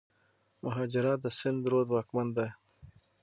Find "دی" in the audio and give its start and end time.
2.37-2.49